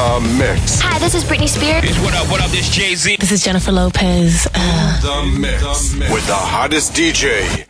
The 0.00 0.18
Mix. 0.38 0.80
Hi, 0.80 0.98
this 0.98 1.14
is 1.14 1.24
Britney 1.24 1.46
Spears. 1.46 1.84
Bitch, 1.84 2.02
what 2.02 2.14
up, 2.14 2.30
what 2.30 2.40
up, 2.40 2.50
this 2.50 2.70
Jay-Z. 2.70 3.16
This 3.20 3.30
is 3.32 3.44
Jennifer 3.44 3.70
Lopez. 3.70 4.48
Uh, 4.54 5.00
The 5.02 5.38
Mix. 5.38 5.92
With 6.10 6.26
the 6.26 6.32
hottest 6.34 6.94
DJ. 6.94 7.66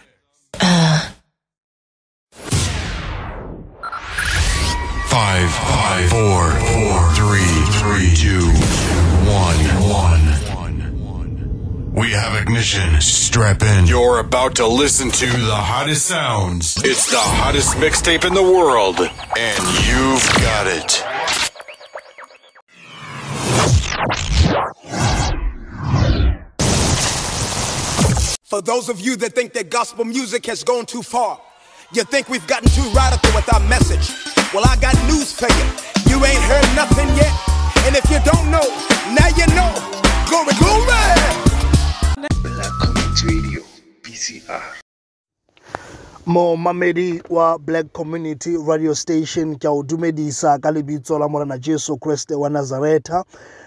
Five, 5.08 5.50
five, 5.50 6.08
four, 6.08 6.50
four, 6.70 7.12
three, 7.18 7.50
three, 7.80 8.14
two, 8.14 8.46
one, 9.26 9.58
one. 9.90 10.40
We 11.92 12.12
have 12.12 12.40
ignition. 12.40 13.00
Strap 13.00 13.62
in. 13.62 13.86
You're 13.86 14.20
about 14.20 14.54
to 14.56 14.68
listen 14.68 15.10
to 15.10 15.26
the 15.26 15.56
hottest 15.56 16.06
sounds. 16.06 16.76
It's 16.84 17.10
the 17.10 17.18
hottest 17.18 17.74
mixtape 17.78 18.24
in 18.24 18.34
the 18.34 18.42
world, 18.42 19.00
and 19.00 19.64
you've 19.84 20.24
got 20.40 20.68
it. 20.68 21.04
For 28.50 28.60
those 28.60 28.88
of 28.88 28.98
you 28.98 29.14
that 29.14 29.32
think 29.36 29.52
that 29.52 29.70
gospel 29.70 30.04
music 30.04 30.44
has 30.46 30.64
gone 30.64 30.84
too 30.84 31.04
far, 31.04 31.40
you 31.92 32.02
think 32.02 32.28
we've 32.28 32.44
gotten 32.48 32.68
too 32.70 32.82
radical 32.90 33.32
with 33.32 33.46
our 33.54 33.60
message. 33.68 34.10
Well, 34.52 34.64
I 34.66 34.74
got 34.74 34.96
news 35.06 35.32
for 35.32 35.46
you. 35.46 35.66
You 36.10 36.18
ain't 36.26 36.42
heard 36.42 36.66
nothing 36.74 37.06
yet. 37.14 37.30
And 37.86 37.94
if 37.94 38.10
you 38.10 38.18
don't 38.26 38.50
know, 38.50 38.66
now 39.14 39.28
you 39.38 39.46
know. 39.54 39.70
Glory, 40.26 40.50
glory! 40.58 40.90
Black 42.42 42.72
Community 42.82 43.38
Radio, 43.38 43.62
BCR. 44.02 44.79
Mo 46.30 46.56
mamedi 46.56 47.22
wa 47.30 47.58
black 47.58 47.92
community 47.92 48.56
radio 48.66 48.94
station 48.94 49.58
ke 49.58 49.66
a 49.66 49.70
o 49.70 49.82
dumedisa 49.82 50.58
ka 50.62 50.70
lebitso 50.70 51.18
la 51.18 51.28
morena 51.28 51.58
jesu 51.58 51.98
kreste 51.98 52.34
wa 52.34 52.48
nazareta 52.48 53.24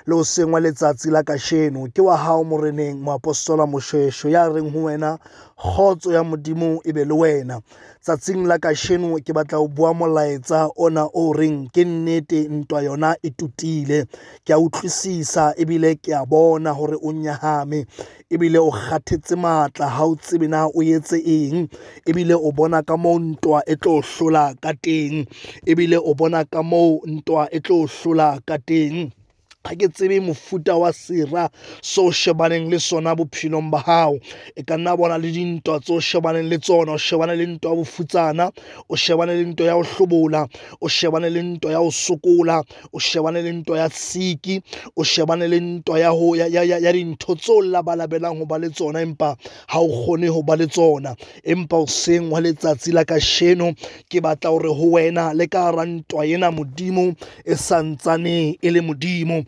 le 0.07 0.15
o 0.15 0.23
sengwe 0.23 0.61
letsatsi 0.61 1.11
la 1.11 1.23
kasheno. 1.23 1.87
Ke 1.93 2.01
wa 2.01 2.17
hao 2.17 2.43
moreneng 2.43 3.03
moapostola 3.03 3.67
moshweshwe 3.67 4.31
ya 4.31 4.47
reng 4.49 4.71
ho 4.71 4.83
wena 4.83 5.19
kgotso 5.59 6.13
ya 6.13 6.23
modimo 6.23 6.79
e 6.85 6.93
be 6.93 7.05
le 7.05 7.13
wena 7.13 7.61
tsatsing 8.03 8.43
la 8.47 8.57
kasheno 8.59 9.15
ke 9.23 9.31
batla 9.33 9.57
ho 9.63 9.67
bua 9.67 9.93
molaetsa 9.95 10.67
ona 10.75 11.07
o 11.13 11.31
reng 11.33 11.71
ke 11.71 11.85
nnete 11.87 12.39
ntwa 12.51 12.83
yona 12.83 13.15
e 13.23 13.29
tutile. 13.31 14.05
Ke 14.43 14.53
a 14.53 14.59
utlwisisa 14.59 15.53
ebile 15.55 15.95
ke 15.95 16.11
a 16.11 16.25
bona 16.25 16.73
hore 16.75 16.99
o 16.99 17.11
nyahame 17.15 17.85
ebile 18.29 18.59
o 18.59 18.71
kgathetse 18.71 19.35
matla 19.39 19.87
ha 19.87 20.03
o 20.03 20.15
tsebe 20.15 20.47
na 20.51 20.67
o 20.67 20.83
etse 20.83 21.15
eng 21.15 21.69
ebile 22.05 22.35
o 22.35 22.51
bona 22.51 22.83
ka 22.83 22.97
moo 22.97 23.19
ntwa 23.19 23.63
e 23.65 23.75
tlo 23.79 24.01
hlola 24.03 24.51
ka 24.59 24.73
teng 24.83 25.23
ebile 25.65 25.95
o 25.95 26.13
bona 26.13 26.43
ka 26.43 26.59
moo 26.61 26.99
ntwa 27.07 27.47
e 27.55 27.59
tlo 27.63 27.87
hlola 27.87 28.41
ka 28.47 28.57
teng 28.59 29.15
ga 29.63 29.75
ke 29.75 29.87
tsebe 29.87 30.19
mofuta 30.19 30.75
wa 30.77 30.91
sera 30.91 31.49
se 31.81 32.01
o 32.01 32.11
shebaneng 32.11 32.69
le 32.69 32.79
sona 32.79 33.15
bophelong 33.15 33.71
ba 33.71 33.83
gago 33.85 34.19
e 34.55 34.63
ka 34.63 34.77
nna 34.77 34.97
bona 34.97 35.17
le 35.17 35.31
dintwa 35.31 35.79
tse 35.79 35.93
o 35.93 35.99
shebaneng 35.99 36.49
le 36.49 36.57
tsona. 36.59 36.93
O 36.93 36.97
shebane 36.97 37.35
le 37.35 37.45
ntwa 37.47 37.71
ya 37.71 37.75
bofutsana 37.75 38.51
o 38.89 38.95
shebane 38.95 39.33
le 39.33 39.43
ntwa 39.45 39.65
ya 39.67 39.73
go 39.75 39.83
hlobola 39.83 40.47
o 40.81 40.87
shebane 40.89 41.29
le 41.29 41.41
ntwa 41.41 41.71
ya 41.71 41.79
go 41.79 41.91
sokola 41.91 42.63
o 42.93 42.99
shebane 42.99 43.41
le 43.41 43.51
ntwa 43.51 43.77
ya 43.79 43.89
siki 43.89 44.61
o 44.95 45.03
shebane 45.03 45.47
le 45.47 45.59
ntwa 45.59 45.99
ya, 45.99 46.09
ho, 46.09 46.35
ya, 46.35 46.47
ya, 46.47 46.63
ya, 46.63 46.91
dintho 46.93 47.35
tse 47.35 47.51
o 47.51 47.61
labalabelang 47.61 48.37
go 48.39 48.45
ba 48.45 48.57
le 48.59 48.69
tsona 48.69 49.01
empa 49.01 49.35
ga 49.71 49.79
o 49.79 49.87
kgone 49.87 50.27
go 50.27 50.41
ba 50.43 50.55
le 50.55 50.67
tsona. 50.67 51.15
Empa 51.43 51.77
o 51.77 51.87
seng 51.87 52.31
wa 52.31 52.39
letsatsi 52.41 52.91
la 52.91 53.03
kasheno 53.05 53.73
ke 54.09 54.21
batla 54.21 54.51
gore 54.51 54.69
go 54.69 54.91
wena 54.97 55.33
le 55.33 55.47
ka 55.47 55.71
gara 55.71 55.85
ntwa 55.85 56.25
ena 56.25 56.51
modimo 56.51 57.15
e 57.45 57.55
santsane 57.55 58.57
e 58.61 58.69
le 58.71 58.81
modimo. 58.81 59.43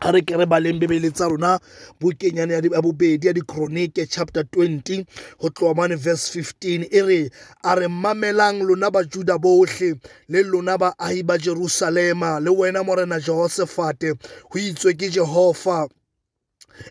Ga 0.00 0.10
re 0.10 0.22
ke 0.22 0.36
re 0.36 0.46
baleng 0.46 0.78
bebele 0.80 1.10
tsa 1.10 1.28
rona 1.28 1.58
bokenyane 2.00 2.54
ya 2.54 2.82
bobedi 2.82 3.26
ya 3.26 3.32
dikronike 3.32 4.06
chapter 4.10 4.42
20 4.42 5.06
go 5.38 5.48
tloa 5.50 5.74
mane 5.74 5.96
verse 5.96 6.30
15 6.30 6.88
e 6.90 7.00
re 7.02 7.30
a 7.62 7.74
re 7.74 7.88
mamelang 7.88 8.62
lona 8.62 8.90
bajuda 8.90 9.38
bohle 9.38 9.94
le 10.28 10.42
lona 10.42 10.78
baahi 10.78 11.22
ba 11.22 11.38
jerusalema 11.38 12.40
le 12.40 12.50
wena 12.50 12.82
morena 12.84 13.20
jehosefate 13.20 14.14
go 14.50 14.58
itswe 14.58 14.94
ke 14.94 15.10
jehova 15.10 15.88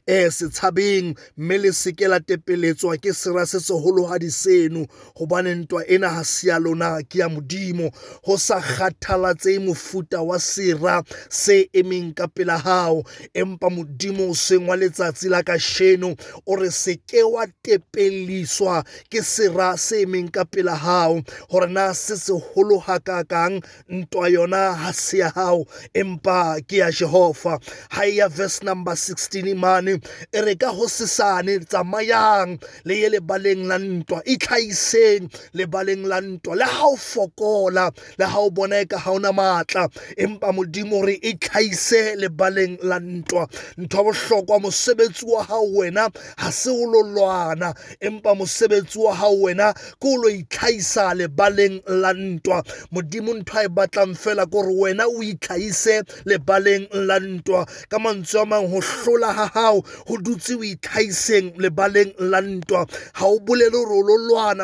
eh 0.08 0.30
setshabeng 0.32 1.16
mme 1.38 1.58
le 1.58 1.72
seke 1.74 2.08
la 2.08 2.20
tepeletswa 2.20 2.98
ke 2.98 3.14
sera 3.14 3.46
se 3.46 3.60
seholohadi 3.60 4.32
seno. 4.32 4.86
Gobane 5.16 5.56
ntwa 5.56 5.88
ena 5.88 6.10
ga 6.10 6.24
se 6.24 6.52
lona 6.60 7.04
ke 7.04 7.20
ya 7.20 7.30
modimo. 7.30 7.92
Go 8.26 8.38
sa 8.38 8.62
kgathalatsehe 8.62 9.60
mofuta 9.60 10.22
wa 10.22 10.40
sera 10.40 11.04
se 11.30 11.70
emeng 11.74 12.14
ka 12.16 12.28
pela 12.28 12.58
gago 12.58 13.04
empa 13.34 13.70
modimo 13.70 14.30
o 14.30 14.34
seng 14.34 14.68
wa 14.68 14.76
letsatsi 14.76 15.30
la 15.30 15.44
kašeno 15.44 16.16
o 16.46 16.56
re 16.56 16.70
seke 16.70 17.24
wa 17.24 17.46
tepeliswa 17.64 18.84
ke 19.10 19.24
sera 19.24 19.78
se 19.78 20.04
emeng 20.06 20.32
ka 20.32 20.46
pela 20.46 20.76
gago 20.78 21.24
gore 21.50 21.68
na 21.68 21.94
se 21.94 22.16
segolo 22.18 22.80
hakakang 22.80 23.62
ntwa 23.90 24.30
yona 24.30 24.76
ga 24.76 24.94
se 24.94 25.18
ya 25.18 25.32
gago 25.32 25.66
empa 25.94 26.62
ke 26.68 26.78
ya 26.78 26.92
jehova. 26.92 27.60
Ga 27.90 28.06
e 28.06 28.16
ya 28.18 28.28
verse 28.28 28.64
number 28.64 28.94
16 28.94 29.56
mane 29.74 29.98
e 30.32 30.42
re 30.42 30.56
ka 30.56 30.70
go 30.72 30.86
sesane 30.86 31.60
tsamayang 31.66 32.60
le 32.86 32.94
ye 33.02 33.10
lebaleng 33.10 33.66
la 33.66 33.78
ntwa 33.78 34.22
e 34.26 34.38
tlhaiseng 34.38 35.30
lebaleng 35.58 36.06
la 36.06 36.22
ntwa 36.22 36.56
le 36.56 36.66
ga 36.66 36.86
o 36.86 36.96
fokola 36.96 37.90
le 38.20 38.26
ga 38.26 38.40
o 38.40 38.50
bona 38.50 38.82
e 38.82 38.86
ka 38.86 38.98
ga 38.98 39.12
ona 39.12 39.32
maatla 39.34 39.90
empa 40.18 40.52
modimo 40.54 41.02
re 41.06 41.18
e 41.22 41.34
tlhaise 41.34 42.16
lebaleng 42.22 42.78
la 42.84 43.00
ntwa. 43.00 43.48
Ntho 43.78 43.98
ya 43.98 44.04
bohlokwa 44.04 44.60
mosebetsi 44.60 45.26
wa 45.26 45.44
gago 45.46 45.78
wena 45.78 46.10
ga 46.38 46.52
se 46.52 46.70
o 46.70 46.86
lo 46.86 47.02
lwana 47.02 47.74
empa 48.00 48.36
mosebetsi 48.36 49.00
wa 49.00 49.14
gago 49.16 49.42
wena 49.42 49.74
ke 49.74 50.08
o 50.08 50.18
lo 50.18 50.30
itlhaisa 50.30 51.14
lebaleng 51.14 51.82
la 51.88 52.14
ntwa. 52.14 52.64
Modimo 52.92 53.34
ntho 53.34 53.58
a 53.58 53.64
e 53.66 53.68
batlang 53.68 54.14
fela 54.16 54.46
ke 54.46 54.52
gore 54.52 54.74
wena 54.74 55.08
o 55.08 55.24
itlhaise 55.24 56.04
lebaleng 56.26 56.88
la 56.94 57.20
ntwa. 57.20 57.66
Ka 57.90 57.98
mantswe 58.00 58.42
a 58.42 58.46
mang 58.46 58.68
go 58.70 58.80
hlola 58.82 59.34
ga 59.34 59.48
gago 59.64 59.82
go 60.08 60.18
dutse 60.18 60.54
o 60.60 60.64
itlhaiseng 60.64 61.56
lebaleng 61.64 62.12
la 62.20 62.42
ntwa. 62.42 62.86
Ga 63.16 63.26
o 63.26 63.40
bolele 63.40 63.72
gore 63.72 63.96
o 63.96 64.04
lo 64.04 64.16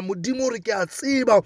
modimo 0.01 0.49
gore 0.49 0.59
ke 0.59 0.73
a 0.73 0.85
tseba 0.85 1.41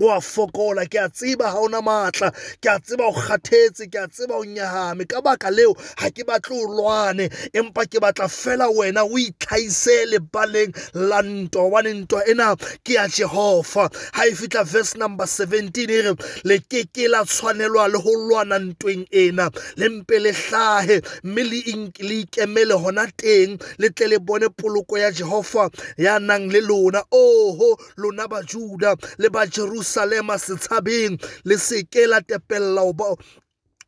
wa 0.00 0.20
fokola 0.20 0.86
ke 0.88 0.98
a 0.98 1.08
tseba 1.08 1.52
ga 1.52 1.60
ona 1.60 1.82
maatla 1.82 2.32
ke 2.60 2.68
a 2.72 2.78
tseba 2.80 3.04
o 3.04 3.12
kgathetse 3.12 3.84
ke 3.92 3.98
a 4.00 4.08
tseba 4.08 4.40
o 4.40 4.44
nyahame. 4.44 5.06
Ka 5.08 5.20
baka 5.20 5.50
leo 5.50 5.74
ga 5.74 6.08
ke 6.10 6.24
batle 6.24 6.56
o 6.56 6.66
lwane 6.72 7.28
empa 7.52 7.84
ke 7.84 8.00
batla 8.00 8.28
fela 8.32 8.70
wena 8.72 9.04
o 9.04 9.18
itlhaise 9.20 10.08
lebaleng 10.08 10.72
la 10.94 11.20
ntwa 11.22 11.68
obane 11.68 11.92
ntwa 12.00 12.24
ena 12.26 12.56
ke 12.84 12.96
ya 12.96 13.06
jehova. 13.08 13.90
Ga 13.92 14.24
e 14.24 14.32
fitlha 14.32 14.64
verse 14.64 14.96
number 14.96 15.26
17 15.26 15.90
e 15.90 16.00
re 16.02 16.14
le 16.44 16.58
ke 16.64 17.08
la 17.08 17.24
tshwanelwa 17.24 17.88
le 17.92 17.98
go 18.00 18.14
lwana 18.16 18.58
ntweng 18.58 19.04
ena 19.12 19.50
le 19.76 19.88
mpe 19.88 20.18
le 20.18 20.32
tlhage 20.32 21.02
mme 21.24 21.42
le 21.44 22.20
ikemele 22.24 22.74
gona 22.80 23.04
teng 23.16 23.60
le 23.78 23.90
tle 23.90 24.08
le 24.08 24.18
bone 24.18 24.48
poloko 24.48 24.98
ya 24.98 25.12
jehova 25.12 25.68
ya 25.98 26.18
nang 26.18 26.48
le 26.48 26.60
lona. 26.60 27.04
Oho 27.12 27.76
lona 27.96 28.28
bajuda 28.28 28.96
le 29.18 29.28
ba 29.28 29.44
jerusalema 29.90 30.38
setshabeng 30.38 31.18
le 31.44 31.58
seke 31.58 32.06
la 32.06 32.20
tepella 32.22 32.82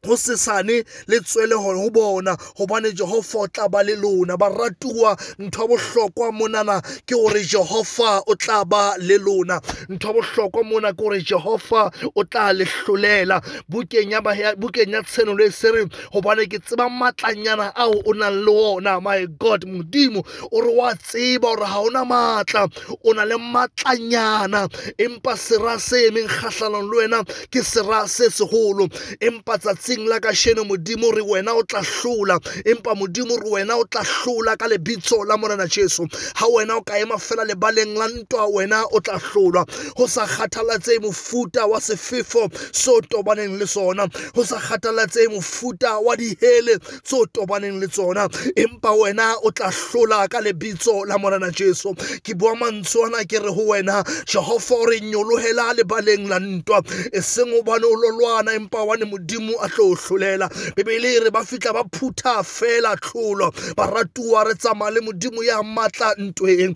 go 0.04 0.16
sesane 0.16 0.84
le 1.06 1.20
tswele 1.20 1.54
go 1.54 1.90
bona 1.90 2.36
gobane 2.58 2.90
jehova 2.92 3.38
o 3.38 3.46
tla 3.46 3.68
ba 3.68 3.82
le 3.84 3.94
lona. 3.94 4.36
Baratuwa 4.36 5.16
ntho 5.38 5.62
ya 5.62 5.68
bohlokwa 5.68 6.32
monana 6.32 6.82
ke 7.06 7.14
gore 7.14 7.40
jehova 7.44 8.22
o 8.26 8.34
tla 8.34 8.64
ba 8.64 8.96
le 8.98 9.16
lona. 9.18 9.60
Ntho 9.88 10.08
ya 10.08 10.14
bohlokwa 10.14 10.64
mona 10.64 10.92
ke 10.92 10.98
gore 10.98 11.22
jehova 11.22 11.92
o 12.16 12.24
tla 12.24 12.52
le 12.52 12.64
hlolela. 12.64 13.40
Bukeng 13.70 14.10
ya 14.10 15.02
tsheno 15.02 15.38
e 15.38 15.50
se 15.52 15.70
re 15.70 15.86
gobane 16.12 16.50
ke 16.50 16.58
tseba 16.58 16.90
maatlanyana 16.90 17.72
ao 17.76 18.02
o 18.04 18.12
nang 18.12 18.44
le 18.44 18.50
ona. 18.50 19.00
My 19.00 19.26
god 19.38 19.66
modimo 19.66 20.26
o 20.50 20.60
re 20.60 20.74
wa 20.74 20.94
tseba 20.94 21.54
gore 21.54 21.62
ga 21.62 21.78
ona 21.78 22.04
maatla 22.04 22.66
o 23.04 23.12
na 23.12 23.22
le 23.24 23.38
matlanyana 23.38 24.68
empa 24.98 25.36
sera 25.36 25.78
se 25.78 26.08
emeng 26.10 26.26
kgatlhanong 26.26 26.90
le 26.90 26.96
wena 26.96 27.24
ke 27.52 27.62
sera 27.62 28.08
se 28.08 28.26
segolo 28.30 28.88
empa 29.20 29.58
tsatsing 29.92 30.08
la 30.08 30.20
kasheno 30.20 30.64
modimo 30.64 31.10
re 31.12 31.22
wena 31.22 31.52
o 31.54 31.62
tla 31.62 31.82
hlola 31.82 32.38
empa 32.64 32.94
modimo 32.94 33.36
re 33.36 33.50
wena 33.50 33.76
o 33.76 33.84
tla 33.84 34.02
hlola 34.02 34.56
ka 34.56 34.66
lebitso 34.68 35.24
la 35.26 35.36
morena 35.36 35.66
jesu. 35.66 36.06
Ga 36.06 36.46
wena 36.46 36.76
o 36.76 36.82
ka 36.82 36.98
ema 36.98 37.18
fela 37.18 37.44
lebaleng 37.44 37.96
la 37.96 38.08
ntwa 38.08 38.46
wena 38.46 38.84
o 38.92 39.00
tla 39.00 39.18
hlolwa. 39.18 39.66
Go 39.96 40.06
sa 40.06 40.26
kgathalatsehe 40.26 40.98
mofuta 41.00 41.66
wa 41.66 41.80
sefefo 41.80 42.48
se 42.72 42.90
o 42.90 43.00
tobaneng 43.00 43.58
le 43.58 43.66
sona. 43.66 44.08
Sa 44.44 44.58
kgathalatsehe 44.58 45.28
mofuta 45.28 45.98
wa 45.98 46.16
dihele 46.16 46.78
o 47.12 47.26
tobaneng 47.26 47.80
le 47.80 47.88
tsona. 47.88 48.28
Empa 48.56 48.92
wena 48.92 49.34
o 49.42 49.50
tla 49.50 49.70
hlola 49.70 50.28
ka 50.28 50.40
lebitso 50.40 51.04
la 51.06 51.16
jesu. 51.50 51.94
Ke 52.22 52.34
bua 52.34 52.54
ke 53.28 53.38
re 53.38 53.50
ho 53.50 53.62
wena 53.66 54.04
o 54.36 55.36
re 55.36 55.52
lebaleng 55.74 56.28
la 56.28 56.38
ntwa. 56.38 56.82
E 57.12 57.20
seng 57.20 57.52
o 57.52 57.62
lo 57.62 58.10
lwana 58.18 58.54
empa 58.54 58.84
wane 58.84 59.04
modimo 59.04 59.54
a 59.60 59.68
tlo 59.82 59.94
hlolela 59.94 60.48
bebele 60.76 61.20
re 61.24 61.30
ba 61.30 61.42
fitla 61.44 61.72
ba 61.72 61.84
phutha 61.84 62.42
fela 62.42 62.96
tlholo 62.96 63.50
baratuwa 63.76 64.44
re 64.44 64.54
tsamaya 64.54 64.94
le 64.94 65.00
modimo 65.00 65.42
ya 65.42 65.62
matla 65.62 66.14
ntweng 66.18 66.74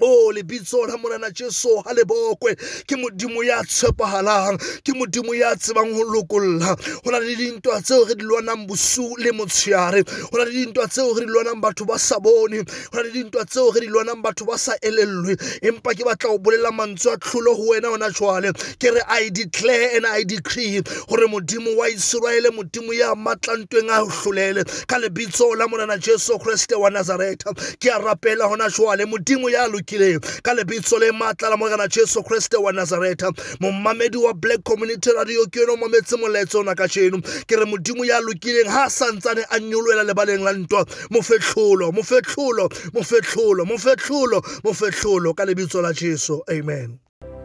o 0.00 0.32
lebitso 0.32 0.86
la 0.86 0.96
monana 0.96 1.30
jeso 1.30 1.82
ha 1.84 1.92
lebokwe 1.92 2.56
ke 2.86 2.96
modimo 2.96 3.44
ya 3.44 3.62
tshepahalang 3.62 4.58
ke 4.82 4.92
modimo 4.92 5.34
ya 5.34 5.54
tsebang 5.56 5.94
ho 5.94 6.04
lokolla 6.04 6.76
ho 7.04 7.10
na 7.10 7.18
le 7.18 7.36
dintwa 7.36 7.80
tseo 7.82 8.04
re 8.04 8.14
di 8.14 8.24
lwanang 8.24 8.66
bosu 8.66 9.14
le 9.18 9.32
motsheare 9.32 10.02
ho 10.02 10.38
na 10.38 10.44
le 10.44 10.50
dintwa 10.50 10.88
tseo 10.88 11.14
re 11.14 11.26
di 11.26 11.30
lwanang 11.30 11.60
batho 11.60 11.84
ba 11.84 11.98
sa 11.98 12.18
bone. 12.18 12.58
Ho 12.58 12.94
na 12.94 13.02
le 13.02 13.10
dintwa 13.10 13.44
tseo 13.44 13.70
re 13.70 13.80
di 13.80 13.86
lwanang 13.86 14.22
batho 14.22 14.44
ba 14.44 14.58
sa 14.58 14.72
elellwe. 14.82 15.36
Empa 15.62 15.94
ke 15.94 16.04
batla 16.04 16.30
ho 16.30 16.38
bolela 16.38 16.70
mantswe 16.72 17.12
a 17.12 17.16
tlholo 17.16 17.54
ho 17.54 17.70
wena 17.70 17.88
hona 17.88 18.10
jwale. 18.10 18.52
Ke 18.78 18.90
re 18.94 19.02
i 19.08 19.30
declare 19.30 19.96
and 19.96 20.06
i 20.06 20.24
decree 20.24 20.82
hore 21.08 21.26
modimo 21.26 21.76
wa 21.76 21.88
iseraele 21.88 22.50
modimo 22.50 22.92
ya 22.94 23.14
matlantweng 23.14 23.90
a 23.90 24.00
ho 24.02 24.08
hlolele 24.08 24.64
ka 24.86 24.98
lebitso 24.98 25.54
la 25.56 25.66
monana 25.68 25.98
jesu 25.98 26.38
kreste 26.38 26.74
wa 26.74 26.90
nazareta 26.90 27.54
ke 27.78 27.90
a 27.90 27.98
rapela 27.98 28.48
hona 28.48 28.68
jwale. 28.68 29.04
Modimo 29.06 29.50
ya 29.50 29.66
le 29.92 31.12
matla 31.12 31.50
la 31.50 31.56
morena 31.56 31.88
jesu 31.88 32.22
kreste 32.22 32.56
wa 32.56 32.72
nazareta 32.72 33.32
mommamedi 33.60 34.16
wa 34.16 34.32
black 34.32 34.62
community 34.64 35.10
radio 35.10 35.46
ke 35.46 35.56
yone 35.60 35.72
o 35.72 35.76
mametse 35.76 36.16
molaetso 36.16 36.60
ona 36.60 36.74
ka 36.74 36.86
jeno 36.86 37.20
ke 37.46 37.56
re 37.56 37.64
modimo 37.64 38.04
ya 38.04 38.20
lokileng 38.20 38.68
ha 38.68 38.84
a 38.84 38.90
santsane 38.90 39.44
a 39.50 39.58
nyoloela 39.60 40.04
lebaleng 40.04 40.44
la 40.44 40.52
ntwa. 40.52 40.86
Mofetlholo 41.10 41.92
mofetlholo 41.92 42.68
mofetlholo 42.94 43.64
mofetlholo 43.64 44.42
mofetlholo. 44.64 45.34
Ka 45.34 45.44
lebitso 45.44 45.82
la 45.82 45.92
jesu. 45.92 46.42
Amen. 46.48 46.98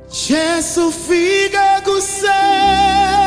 Jesu 0.09 0.91
fika 0.91 1.81
kuseni. 1.85 3.19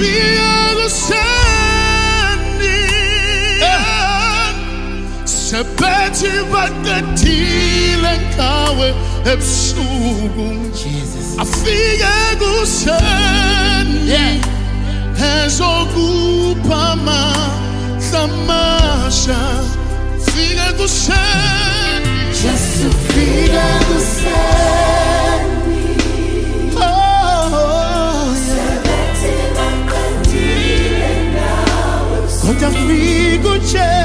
feel 0.00 0.68
the 0.80 0.88
sending. 0.88 1.20
Sepeti 5.24 6.32
bagatile 6.52 8.14
kawe 8.36 8.88
ebusuku. 9.32 10.46
Jesus. 10.80 11.28
Afike 11.42 12.16
kusendi. 12.40 14.24
Ezokupama 15.44 17.20
samasha. 18.10 19.40
figa 20.26 20.66
do 20.78 20.86
céu. 20.88 21.14
Jesus, 22.32 22.94
figa 23.12 23.68
do 23.88 23.98
céu. 24.00 25.19
Fike 33.62 33.99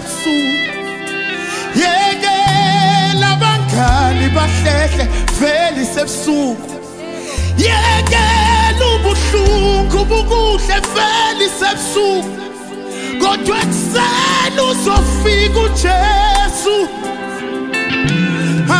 ebusuku 0.00 0.72
yekela 1.80 3.28
abangani 3.36 4.26
bahlehle 4.36 5.04
vele 5.40 5.82
isebusuku 5.82 6.70
yekela 7.64 8.84
ubuhlungu 8.94 10.00
bukuhle 10.10 10.76
vele 10.94 11.44
isebusuku 11.46 12.40
kodwa 13.20 13.56
ekuseni 13.62 14.60
uzofika 14.70 15.60
ujesu. 15.66 16.76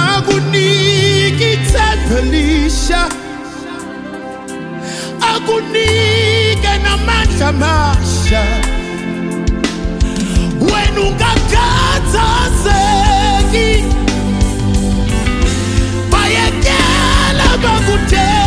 Akunike 0.00 1.52
ithemba 1.52 2.18
elisha. 2.18 3.08
Akunike 5.32 6.72
namandla 6.84 7.48
amasha. 7.48 8.69
Wena 10.60 11.00
ungakhathazeki 11.00 13.84
bayekela 16.12 17.48
bakudele 17.62 18.39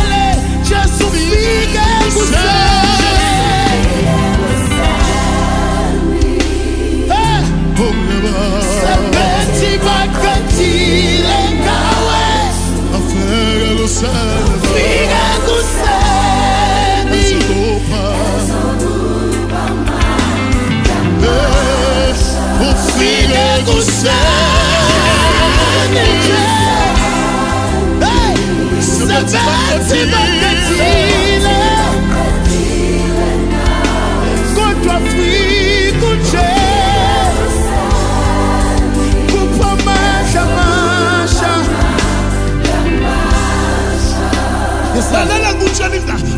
lalela 45.14 45.54
kutshela 45.54 45.96
indaba 45.96 46.32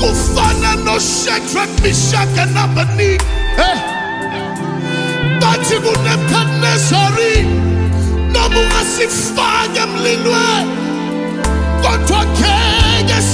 kufana 0.00 0.70
noshedrak 0.84 1.70
mishaka 1.82 2.44
nabaniki 2.54 3.24
bathi 5.40 5.76
kunebukadnezari 5.84 7.34
noma 8.32 8.60
ungasifake 8.60 9.80
emlilweni 9.84 10.79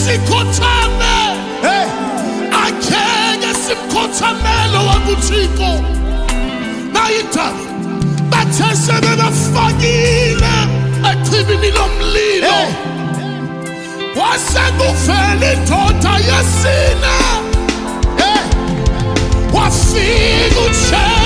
sikhothame. 0.06 1.16
Umthamelo 4.06 4.80
wakuthixo 4.88 5.70
nayindaba 6.92 7.64
bathe 8.30 8.68
sebebafakile 8.76 10.54
echibini 11.10 11.70
lomlilo. 11.76 12.58
Wasekuvela 14.16 15.46
indoda 15.52 16.14
yesine. 16.28 17.16
Wafika 19.52 20.60
uchance 20.60 21.25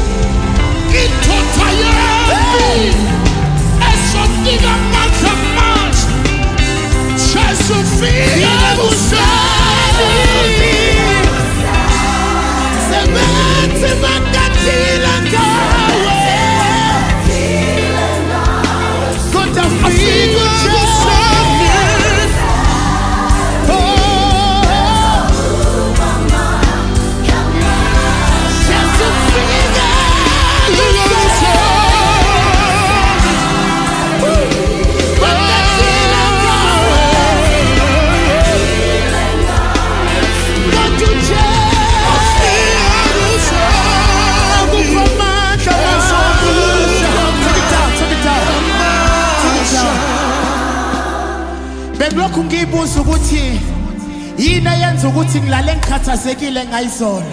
yini 54.41 54.69
eyenza 54.69 55.07
ukuthi 55.07 55.41
ngilale 55.41 55.75
ngikhathazekile 55.75 56.65
ngayizolo? 56.65 57.31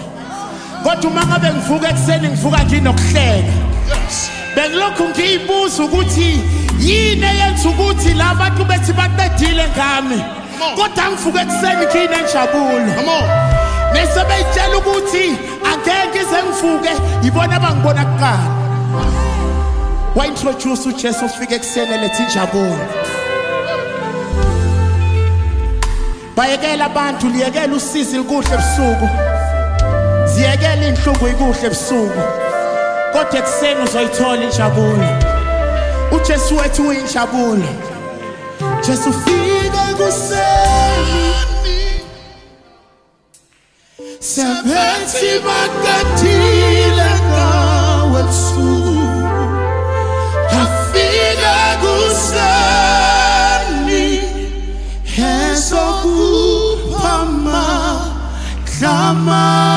Kodwa 0.83 1.11
uma 1.11 1.25
ngabe 1.25 1.53
ngivuka 1.53 1.89
ekuseni 1.89 2.27
ngivuka 2.27 2.65
nginokuhleka 2.65 3.53
bengilokhu 4.55 5.03
ngiyibuza 5.09 5.83
ukuthi 5.83 6.41
yini 6.79 7.25
eyenza 7.25 7.69
ukuthi 7.69 8.13
la 8.13 8.35
bantu 8.35 8.65
bethi 8.65 8.93
baqedile 8.93 9.65
ngami? 9.75 10.21
Kodwa 10.75 11.03
ngivuka 11.11 11.41
ekuseni 11.41 11.85
nginenjabulo 11.85 13.19
nesebeyitshela 13.93 14.77
ukuthi 14.77 15.25
angeke 15.69 16.07
ngize 16.09 16.39
ngivuke 16.43 16.93
yibona 17.23 17.55
abangibona 17.55 18.05
kuqala. 18.05 18.49
Waintroduce 20.15 20.89
ujesu 20.89 21.25
ufike 21.25 21.55
ekuseni 21.55 21.93
eletha 21.93 22.23
injabulo 22.23 22.85
bayekela 26.39 26.85
abantu 26.85 27.27
liyekela 27.29 27.75
usizi 27.75 28.17
likuhle 28.17 28.53
ebusuku. 28.55 29.07
Ziyekela 30.33 30.85
inhlungu 30.87 31.27
ikuhle 31.27 31.67
ebusuku. 31.67 32.21
Kodwa 33.13 33.39
ekuseni 33.39 33.81
uzoyithola 33.83 34.43
injabulo. 34.43 35.07
Ujesu 36.15 36.57
wethu 36.57 36.87
uyinjabulo. 36.87 37.71
Jesu 38.85 39.13
fika 39.23 39.83
kuseni. 39.97 41.33
Sebenzi 44.19 45.31
bakadile 45.45 47.09
ngawe 47.27 48.19
ebusuku. 48.19 48.78
Klamasha 59.09 59.68